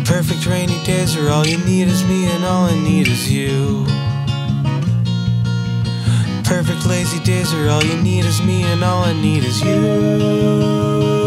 Perfect 0.04 0.46
rainy 0.46 0.80
days 0.84 1.16
are 1.16 1.28
all 1.28 1.44
you 1.44 1.58
need 1.58 1.88
is 1.88 2.04
me, 2.04 2.26
and 2.26 2.44
all 2.44 2.64
I 2.66 2.74
need 2.80 3.08
is 3.08 3.30
you. 3.30 3.84
Perfect 6.44 6.86
lazy 6.86 7.18
days 7.24 7.52
are 7.52 7.68
all 7.68 7.82
you 7.82 8.00
need 8.00 8.24
is 8.24 8.40
me, 8.40 8.62
and 8.62 8.84
all 8.84 9.02
I 9.02 9.12
need 9.12 9.42
is 9.42 9.60
And 9.62 11.17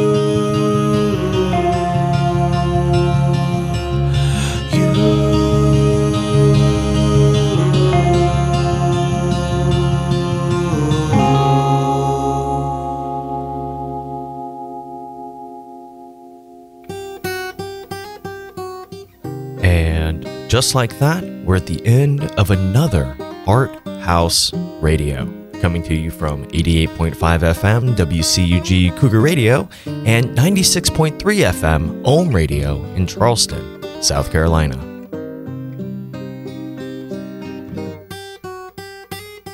just 20.61 20.75
like 20.75 20.99
that, 20.99 21.23
we're 21.43 21.55
at 21.55 21.65
the 21.65 21.83
end 21.87 22.21
of 22.37 22.51
another 22.51 23.17
Art 23.47 23.75
House 24.03 24.53
Radio, 24.79 25.25
coming 25.59 25.81
to 25.81 25.95
you 25.95 26.11
from 26.11 26.45
88.5 26.49 27.15
FM 27.15 27.95
WCUG 27.95 28.95
Cougar 28.95 29.21
Radio 29.21 29.67
and 30.05 30.37
96.3 30.37 31.17
FM 31.17 32.03
Ohm 32.05 32.29
Radio 32.29 32.83
in 32.93 33.07
Charleston, 33.07 34.03
South 34.03 34.31
Carolina. 34.31 34.77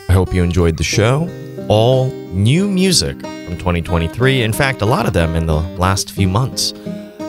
I 0.10 0.12
hope 0.12 0.34
you 0.34 0.43
enjoyed 0.43 0.76
the 0.76 0.84
show. 0.84 1.30
All 1.70 2.12
new 2.34 2.68
music 2.70 3.22
from 3.22 3.58
2023. 3.58 4.41
In 4.41 4.51
fact, 4.51 4.82
a 4.82 4.86
lot 4.86 5.05
of 5.05 5.14
them 5.14 5.38
in 5.38 5.45
the 5.45 5.62
last 5.78 6.12
few 6.12 6.28
months. 6.28 6.74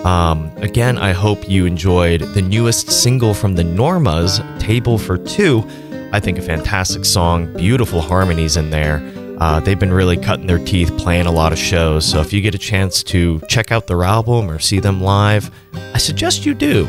Um, 0.08 0.50
again, 0.56 0.96
I 0.96 1.12
hope 1.12 1.50
you 1.50 1.66
enjoyed 1.66 2.22
the 2.22 2.40
newest 2.40 2.90
single 2.90 3.34
from 3.34 3.56
the 3.56 3.62
Normas, 3.62 4.40
Table 4.58 4.96
for 4.96 5.18
Two. 5.18 5.68
I 6.14 6.18
think 6.18 6.38
a 6.38 6.40
fantastic 6.40 7.04
song, 7.04 7.52
beautiful 7.58 8.00
harmonies 8.00 8.56
in 8.56 8.70
there. 8.70 9.02
Uh, 9.38 9.60
they've 9.60 9.78
been 9.78 9.92
really 9.92 10.16
cutting 10.16 10.46
their 10.46 10.64
teeth 10.64 10.96
playing 10.96 11.26
a 11.26 11.30
lot 11.30 11.52
of 11.52 11.58
shows, 11.58 12.06
so 12.06 12.22
if 12.22 12.32
you 12.32 12.40
get 12.40 12.54
a 12.54 12.58
chance 12.58 13.02
to 13.02 13.38
check 13.50 13.70
out 13.70 13.86
their 13.86 14.02
album 14.02 14.50
or 14.50 14.58
see 14.58 14.80
them 14.80 15.02
live, 15.02 15.50
I 15.92 15.98
suggest 15.98 16.46
you 16.46 16.54
do. 16.54 16.88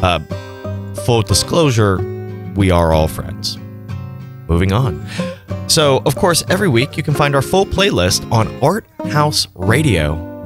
Uh, 0.00 0.20
full 1.04 1.20
disclosure, 1.20 1.98
we 2.56 2.70
are 2.70 2.94
all 2.94 3.08
friends. 3.08 3.58
Moving 4.48 4.72
on. 4.72 5.06
So, 5.68 5.98
of 6.06 6.16
course, 6.16 6.42
every 6.48 6.68
week 6.68 6.96
you 6.96 7.02
can 7.02 7.12
find 7.12 7.36
our 7.36 7.42
full 7.42 7.66
playlist 7.66 8.26
on 8.32 8.48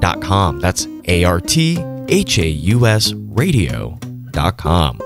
arthausradio.com. 0.04 0.60
That's 0.60 0.86
A 1.06 1.24
R 1.24 1.40
T 1.40 1.78
H 2.08 2.38
A 2.38 2.46
U 2.48 2.86
S 2.86 3.12
radio.com. 3.12 5.00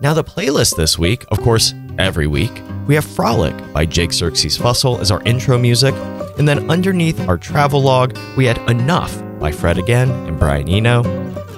Now, 0.00 0.12
the 0.12 0.24
playlist 0.24 0.76
this 0.76 0.98
week, 0.98 1.24
of 1.30 1.40
course, 1.40 1.74
every 1.98 2.26
week, 2.26 2.52
we 2.86 2.94
have 2.94 3.04
Frolic 3.04 3.54
by 3.72 3.86
Jake 3.86 4.12
Xerxes 4.12 4.58
Fussell 4.58 5.00
as 5.00 5.10
our 5.10 5.22
intro 5.22 5.58
music. 5.58 5.94
And 6.38 6.46
then 6.46 6.70
underneath 6.70 7.18
our 7.28 7.38
travel 7.38 7.80
log, 7.80 8.16
we 8.36 8.44
had 8.44 8.58
Enough 8.70 9.22
by 9.40 9.50
Fred 9.50 9.78
Again 9.78 10.10
and 10.10 10.38
Brian 10.38 10.68
Eno. 10.68 11.02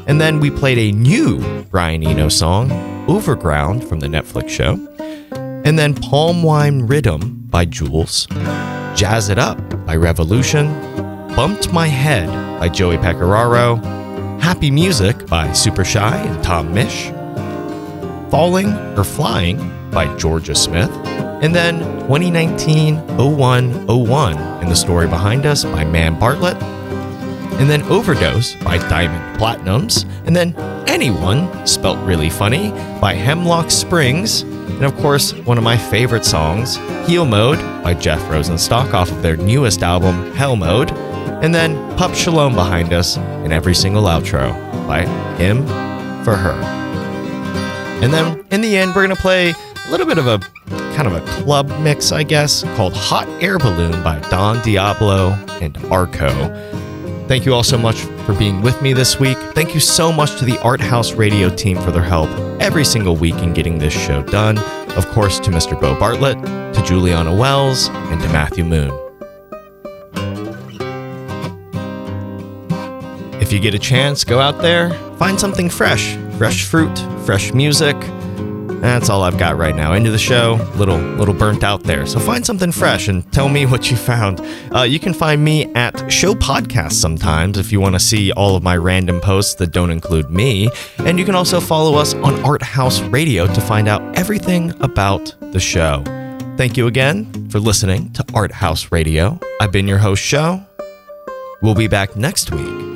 And 0.07 0.21
then 0.21 0.39
we 0.39 0.51
played 0.51 0.79
a 0.79 0.97
new 0.97 1.65
Brian 1.65 2.05
Eno 2.07 2.29
song, 2.29 2.71
Overground, 3.09 3.87
from 3.87 3.99
the 3.99 4.07
Netflix 4.07 4.49
show. 4.51 4.75
And 5.65 5.77
then 5.77 5.95
Palm 5.95 6.45
Wine 6.45 6.83
Rhythm 6.83 7.43
by 7.49 7.65
Jules, 7.65 8.27
Jazz 8.95 9.29
It 9.29 9.39
Up 9.39 9.59
by 9.85 9.97
Revolution, 9.97 10.69
Bumped 11.39 11.73
My 11.73 11.87
Head 11.87 12.27
by 12.59 12.69
Joey 12.69 12.97
Pecoraro, 12.97 13.81
Happy 14.41 14.73
Music 14.73 15.25
by 15.29 15.53
Super 15.53 15.85
Shy 15.85 16.17
and 16.17 16.43
Tom 16.43 16.75
Misch, 16.75 17.13
Falling 18.29 18.73
or 18.99 19.05
Flying 19.05 19.59
by 19.93 20.13
Georgia 20.17 20.57
Smith, 20.57 20.91
and 21.41 21.55
then 21.55 21.79
2019 22.09 22.97
0101 23.17 24.37
and 24.37 24.69
the 24.69 24.75
story 24.75 25.07
behind 25.07 25.47
us 25.47 25.63
by 25.63 25.85
Man 25.85 26.19
Bartlett, 26.19 26.61
and 27.61 27.71
then 27.71 27.83
Overdose 27.83 28.57
by 28.57 28.77
Diamond 28.89 29.39
Platnumz, 29.39 30.07
and 30.27 30.35
then 30.35 30.57
Anyone, 30.89 31.67
spelt 31.67 31.99
really 31.99 32.31
funny, 32.31 32.71
by 32.99 33.13
Hemlock 33.13 33.71
Springs, 33.71 34.41
and 34.41 34.85
of 34.85 34.97
course, 34.97 35.33
one 35.33 35.59
of 35.59 35.63
my 35.63 35.77
favorite 35.77 36.25
songs, 36.25 36.77
Heal 37.07 37.27
Mode 37.27 37.59
by 37.85 37.95
Jeff 37.95 38.19
Rosenstock 38.23 38.95
off 38.95 39.11
of 39.11 39.23
their 39.23 39.37
newest 39.37 39.83
album, 39.83 40.33
Hell 40.33 40.57
Mode, 40.57 40.91
And 41.43 41.55
then 41.55 41.97
Pup 41.97 42.15
Shalom 42.15 42.55
behind 42.55 42.93
us 42.93 43.17
in 43.17 43.53
every 43.53 43.75
single 43.75 44.05
outro 44.05 44.53
by 44.87 45.07
him 45.37 45.67
for 46.25 46.35
her. 46.35 46.53
And 48.03 48.13
then 48.13 48.45
in 48.51 48.61
the 48.61 48.77
end, 48.77 48.95
we're 48.95 49.05
going 49.05 49.17
to 49.17 49.23
play 49.23 49.51
a 49.51 49.91
little 49.91 50.07
bit 50.07 50.19
of 50.19 50.27
a 50.27 50.39
kind 50.95 51.07
of 51.07 51.15
a 51.15 51.21
club 51.43 51.69
mix, 51.81 52.13
I 52.13 52.23
guess, 52.25 52.65
called 52.77 52.93
Hot 52.95 53.29
Air 53.43 53.59
Balloon 53.59 54.03
by 54.03 54.19
Don 54.31 54.63
Diablo 54.63 55.31
and 55.61 55.77
Arco. 55.93 56.29
Thank 57.29 57.47
you 57.47 57.55
all 57.55 57.63
so 57.63 57.79
much 57.79 57.97
for 58.27 58.35
being 58.35 58.63
with 58.63 58.81
me 58.83 58.93
this 58.93 59.21
week. 59.21 59.37
Thank 59.55 59.75
you 59.75 59.81
so 59.81 60.11
much 60.11 60.39
to 60.39 60.45
the 60.45 60.53
ArtHaus 60.55 61.17
Radio 61.17 61.55
team 61.55 61.79
for 61.79 61.91
their 61.91 62.03
help 62.03 62.31
every 62.61 62.85
single 62.85 63.17
week 63.17 63.37
in 63.37 63.53
getting 63.53 63.79
this 63.79 63.93
show 63.93 64.23
done. 64.23 64.59
Of 64.97 65.07
course, 65.11 65.39
to 65.41 65.51
Mr. 65.51 65.81
Bo 65.81 65.99
Bartlett, 66.01 66.43
to 66.75 66.83
Juliana 66.85 67.35
Wells, 67.35 67.89
and 67.91 68.21
to 68.21 68.29
Matthew 68.29 68.65
Moon. 68.65 69.08
If 73.49 73.55
you 73.55 73.61
get 73.61 73.73
a 73.73 73.79
chance, 73.79 74.25
go 74.25 74.41
out 74.41 74.61
there, 74.61 74.91
find 75.17 75.41
something 75.41 75.71
fresh. 75.71 76.17
Fresh 76.37 76.67
fruit, 76.67 76.95
fresh 77.25 77.55
music. 77.55 77.97
That's 78.83 79.09
all 79.09 79.23
I've 79.23 79.39
got 79.39 79.57
right 79.57 79.75
now. 79.75 79.95
Into 79.95 80.11
the 80.11 80.19
show, 80.19 80.57
little 80.77 80.99
little 80.99 81.33
burnt 81.33 81.65
out 81.65 81.83
there. 81.83 82.05
So 82.05 82.21
find 82.21 82.45
something 82.45 82.71
fresh 82.71 83.09
and 83.09 83.33
tell 83.33 83.49
me 83.49 83.65
what 83.73 83.91
you 83.91 83.97
found. 83.97 84.43
Uh, 84.77 84.83
you 84.83 85.01
can 85.01 85.15
find 85.15 85.43
me 85.43 85.65
at 85.73 86.13
Show 86.13 86.35
Podcast 86.35 86.93
sometimes 86.93 87.57
if 87.57 87.73
you 87.73 87.81
want 87.81 87.95
to 87.95 88.01
see 88.01 88.33
all 88.33 88.55
of 88.55 88.63
my 88.63 88.77
random 88.77 89.19
posts 89.19 89.55
that 89.55 89.73
don't 89.73 89.91
include 89.91 90.29
me. 90.29 90.69
And 90.99 91.19
you 91.19 91.25
can 91.25 91.35
also 91.35 91.59
follow 91.59 91.97
us 91.97 92.13
on 92.13 92.35
ArtHaus 92.43 93.11
Radio 93.11 93.47
to 93.47 93.61
find 93.63 93.89
out 93.89 94.03
everything 94.15 94.75
about 94.83 95.35
the 95.41 95.59
show. 95.59 96.03
Thank 96.59 96.77
you 96.77 96.87
again 96.87 97.49
for 97.49 97.61
listening 97.61 98.13
to 98.13 98.23
ArtHaus 98.25 98.93
Radio. 98.93 99.41
I've 99.59 99.73
been 99.73 99.89
your 99.89 99.97
host, 99.97 100.23
Show. 100.23 100.63
We'll 101.63 101.75
be 101.75 101.89
back 101.89 102.15
next 102.15 102.53
week. 102.53 102.88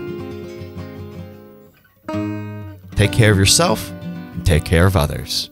Take 2.95 3.13
care 3.13 3.33
of 3.33 3.39
yourself 3.39 3.91
and 3.91 4.45
take 4.45 4.65
care 4.65 4.87
of 4.87 4.97
others. 4.97 5.51